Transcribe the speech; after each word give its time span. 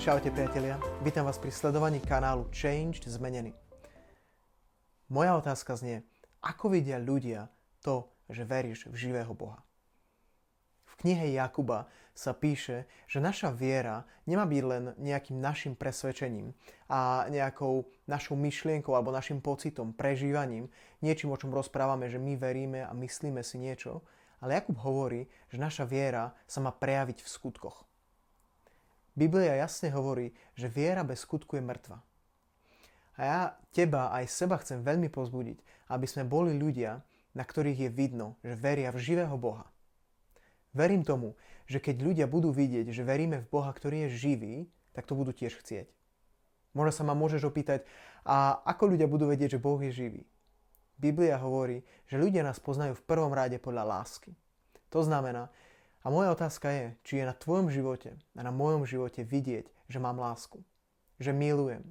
Čaute 0.00 0.32
priatelia, 0.32 0.80
vítam 1.04 1.28
vás 1.28 1.36
pri 1.36 1.52
sledovaní 1.52 2.00
kanálu 2.00 2.48
Changed 2.56 3.04
Zmenený. 3.04 3.52
Moja 5.12 5.36
otázka 5.36 5.76
znie, 5.76 6.08
ako 6.40 6.72
vidia 6.72 6.96
ľudia 6.96 7.52
to, 7.84 8.08
že 8.32 8.48
veríš 8.48 8.88
v 8.88 8.96
živého 8.96 9.28
Boha? 9.36 9.60
V 10.88 11.04
knihe 11.04 11.36
Jakuba 11.36 11.84
sa 12.16 12.32
píše, 12.32 12.88
že 13.12 13.20
naša 13.20 13.52
viera 13.52 14.08
nemá 14.24 14.48
byť 14.48 14.62
len 14.64 14.96
nejakým 14.96 15.36
našim 15.36 15.76
presvedčením 15.76 16.56
a 16.88 17.28
nejakou 17.28 17.84
našou 18.08 18.40
myšlienkou 18.40 18.96
alebo 18.96 19.12
našim 19.12 19.44
pocitom, 19.44 19.92
prežívaním, 19.92 20.72
niečím, 21.04 21.28
o 21.28 21.36
čom 21.36 21.52
rozprávame, 21.52 22.08
že 22.08 22.16
my 22.16 22.40
veríme 22.40 22.88
a 22.88 22.96
myslíme 22.96 23.44
si 23.44 23.60
niečo, 23.60 24.00
ale 24.40 24.56
Jakub 24.56 24.80
hovorí, 24.80 25.28
že 25.52 25.60
naša 25.60 25.84
viera 25.84 26.32
sa 26.48 26.64
má 26.64 26.72
prejaviť 26.72 27.20
v 27.20 27.28
skutkoch. 27.28 27.84
Biblia 29.14 29.58
jasne 29.58 29.90
hovorí, 29.90 30.32
že 30.54 30.70
viera 30.70 31.02
bez 31.02 31.22
skutku 31.22 31.58
je 31.58 31.64
mŕtva. 31.64 31.98
A 33.18 33.20
ja 33.20 33.40
teba 33.74 34.14
aj 34.16 34.32
seba 34.32 34.56
chcem 34.62 34.80
veľmi 34.80 35.12
pozbudiť, 35.12 35.60
aby 35.92 36.06
sme 36.08 36.24
boli 36.24 36.56
ľudia, 36.56 37.04
na 37.36 37.44
ktorých 37.44 37.86
je 37.86 37.90
vidno, 37.90 38.40
že 38.40 38.56
veria 38.56 38.90
v 38.90 39.02
živého 39.02 39.36
Boha. 39.36 39.68
Verím 40.72 41.02
tomu, 41.02 41.34
že 41.66 41.82
keď 41.82 41.96
ľudia 42.02 42.26
budú 42.30 42.54
vidieť, 42.54 42.90
že 42.90 43.06
veríme 43.06 43.42
v 43.42 43.50
Boha, 43.50 43.70
ktorý 43.70 44.06
je 44.06 44.16
živý, 44.16 44.54
tak 44.94 45.06
to 45.06 45.18
budú 45.18 45.34
tiež 45.34 45.58
chcieť. 45.58 45.90
Možno 46.74 46.92
sa 46.94 47.02
ma 47.02 47.14
môžeš 47.18 47.46
opýtať, 47.46 47.82
a 48.22 48.62
ako 48.62 48.94
ľudia 48.94 49.10
budú 49.10 49.26
vedieť, 49.26 49.58
že 49.58 49.62
Boh 49.62 49.78
je 49.82 49.90
živý? 49.90 50.22
Biblia 51.00 51.40
hovorí, 51.40 51.82
že 52.06 52.20
ľudia 52.20 52.44
nás 52.44 52.60
poznajú 52.60 52.92
v 52.94 53.06
prvom 53.08 53.32
rade 53.32 53.56
podľa 53.56 53.88
lásky. 53.98 54.36
To 54.92 55.00
znamená, 55.00 55.48
a 56.00 56.08
moja 56.08 56.32
otázka 56.32 56.72
je, 56.72 56.86
či 57.04 57.12
je 57.20 57.28
na 57.28 57.36
tvojom 57.36 57.68
živote 57.68 58.16
a 58.32 58.40
na 58.40 58.48
mojom 58.48 58.88
živote 58.88 59.20
vidieť, 59.20 59.68
že 59.84 60.00
mám 60.00 60.16
lásku. 60.16 60.64
Že 61.20 61.36
milujem. 61.36 61.84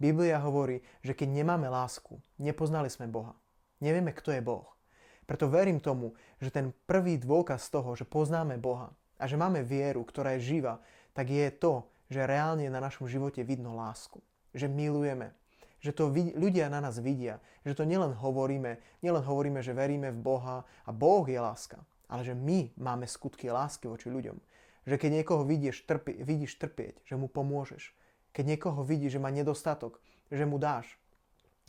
Biblia 0.00 0.40
hovorí, 0.40 0.80
že 1.04 1.12
keď 1.12 1.44
nemáme 1.44 1.68
lásku, 1.68 2.24
nepoznali 2.40 2.88
sme 2.88 3.04
Boha. 3.04 3.36
Nevieme, 3.84 4.16
kto 4.16 4.32
je 4.32 4.40
Boh. 4.40 4.64
Preto 5.28 5.52
verím 5.52 5.76
tomu, 5.76 6.16
že 6.40 6.48
ten 6.48 6.72
prvý 6.88 7.20
dôkaz 7.20 7.68
toho, 7.68 7.92
že 7.92 8.08
poznáme 8.08 8.56
Boha 8.56 8.96
a 9.20 9.28
že 9.28 9.36
máme 9.36 9.60
vieru, 9.60 10.08
ktorá 10.08 10.40
je 10.40 10.56
živa, 10.56 10.80
tak 11.12 11.28
je 11.28 11.44
to, 11.52 11.84
že 12.08 12.24
reálne 12.24 12.64
na 12.72 12.80
našom 12.80 13.04
živote 13.04 13.44
vidno 13.44 13.76
lásku. 13.76 14.24
Že 14.56 14.72
milujeme. 14.72 15.36
Že 15.84 15.92
to 15.92 16.04
ľudia 16.40 16.72
na 16.72 16.80
nás 16.80 16.96
vidia. 16.96 17.44
Že 17.68 17.76
to 17.76 17.84
nielen 17.84 18.16
hovoríme, 18.16 18.80
nielen 19.04 19.20
hovoríme, 19.20 19.60
že 19.60 19.76
veríme 19.76 20.16
v 20.16 20.20
Boha 20.32 20.64
a 20.64 20.90
Boh 20.96 21.28
je 21.28 21.36
láska 21.36 21.84
ale 22.14 22.22
že 22.22 22.38
my 22.38 22.70
máme 22.78 23.10
skutky 23.10 23.50
lásky 23.50 23.90
voči 23.90 24.06
ľuďom. 24.06 24.38
Že 24.86 25.02
keď 25.02 25.10
niekoho 25.10 25.42
vidíš, 25.42 25.82
trpi, 25.82 26.14
vidíš 26.22 26.62
trpieť, 26.62 27.02
že 27.02 27.18
mu 27.18 27.26
pomôžeš. 27.26 27.90
Keď 28.30 28.54
niekoho 28.54 28.86
vidíš, 28.86 29.18
že 29.18 29.22
má 29.26 29.34
nedostatok, 29.34 29.98
že 30.30 30.46
mu 30.46 30.62
dáš. 30.62 30.94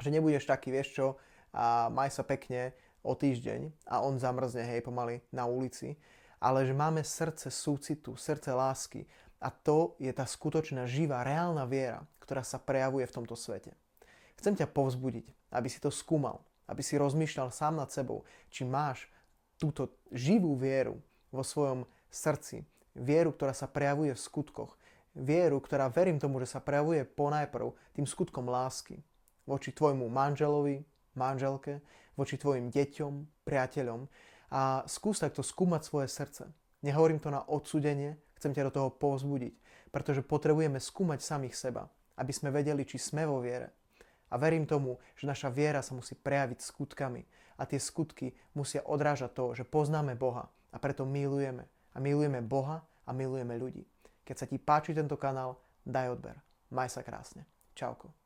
Že 0.00 0.16
nebudeš 0.16 0.48
taký, 0.48 0.72
vieš 0.72 0.96
čo, 0.96 1.06
a 1.52 1.92
maj 1.92 2.08
sa 2.08 2.24
pekne 2.24 2.72
o 3.04 3.12
týždeň 3.12 3.68
a 3.84 4.00
on 4.00 4.16
zamrzne, 4.16 4.64
hej, 4.64 4.80
pomaly 4.80 5.20
na 5.28 5.44
ulici. 5.44 6.00
Ale 6.40 6.64
že 6.64 6.72
máme 6.72 7.04
srdce 7.04 7.52
súcitu, 7.52 8.16
srdce 8.16 8.56
lásky 8.56 9.04
a 9.44 9.52
to 9.52 9.92
je 10.00 10.08
tá 10.08 10.24
skutočná, 10.24 10.88
živá, 10.88 11.20
reálna 11.20 11.68
viera, 11.68 12.00
ktorá 12.24 12.40
sa 12.40 12.56
prejavuje 12.56 13.04
v 13.04 13.16
tomto 13.20 13.36
svete. 13.36 13.76
Chcem 14.40 14.56
ťa 14.56 14.72
povzbudiť, 14.72 15.52
aby 15.52 15.68
si 15.68 15.84
to 15.84 15.92
skúmal, 15.92 16.40
aby 16.64 16.80
si 16.80 16.96
rozmýšľal 16.96 17.52
sám 17.52 17.76
nad 17.76 17.92
sebou, 17.92 18.24
či 18.48 18.64
máš 18.64 19.04
túto 19.60 19.92
živú 20.08 20.56
vieru 20.56 20.96
vo 21.28 21.44
svojom 21.44 21.84
srdci, 22.08 22.64
vieru, 22.96 23.36
ktorá 23.36 23.52
sa 23.52 23.68
prejavuje 23.68 24.16
v 24.16 24.24
skutkoch, 24.24 24.80
vieru, 25.12 25.60
ktorá 25.60 25.92
verím 25.92 26.16
tomu, 26.16 26.40
že 26.40 26.56
sa 26.56 26.64
prejavuje 26.64 27.04
ponajprv 27.04 27.76
tým 27.92 28.08
skutkom 28.08 28.48
lásky 28.48 28.98
voči 29.44 29.76
tvojmu 29.76 30.08
manželovi, 30.08 30.80
manželke, 31.18 31.84
voči 32.16 32.40
tvojim 32.40 32.72
deťom, 32.72 33.44
priateľom 33.44 34.08
a 34.50 34.82
skús 34.88 35.20
takto 35.20 35.44
skúmať 35.44 35.82
svoje 35.84 36.08
srdce. 36.08 36.42
Nehovorím 36.80 37.20
to 37.20 37.28
na 37.28 37.44
odsudenie, 37.44 38.16
chcem 38.40 38.56
ťa 38.56 38.70
do 38.70 38.74
toho 38.74 38.88
povzbudiť, 38.94 39.54
pretože 39.92 40.24
potrebujeme 40.24 40.80
skúmať 40.80 41.20
samých 41.20 41.54
seba, 41.58 41.90
aby 42.16 42.32
sme 42.32 42.54
vedeli, 42.54 42.88
či 42.88 42.96
sme 42.96 43.28
vo 43.28 43.42
viere. 43.42 43.79
A 44.30 44.38
verím 44.38 44.64
tomu, 44.64 44.96
že 45.18 45.26
naša 45.26 45.50
viera 45.50 45.82
sa 45.82 45.92
musí 45.92 46.14
prejaviť 46.14 46.58
skutkami, 46.62 47.22
a 47.60 47.68
tie 47.68 47.76
skutky 47.76 48.32
musia 48.56 48.80
odrážať 48.88 49.36
to, 49.36 49.52
že 49.52 49.68
poznáme 49.68 50.16
Boha 50.16 50.48
a 50.72 50.76
preto 50.80 51.04
milujeme. 51.04 51.68
A 51.92 52.00
milujeme 52.00 52.40
Boha 52.40 52.80
a 53.04 53.10
milujeme 53.12 53.60
ľudí. 53.60 53.84
Keď 54.24 54.36
sa 54.40 54.48
ti 54.48 54.56
páči 54.56 54.96
tento 54.96 55.20
kanál, 55.20 55.60
daj 55.84 56.16
odber. 56.16 56.40
Maj 56.72 56.96
sa 56.96 57.04
krásne. 57.04 57.44
Čauko. 57.76 58.19